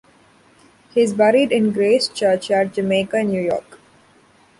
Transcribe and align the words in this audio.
He 0.95 1.01
is 1.01 1.13
buried 1.13 1.51
in 1.51 1.73
Grace 1.73 2.07
Churchyard, 2.07 2.73
Jamaica, 2.73 3.21
New 3.23 3.39
York. 3.39 3.77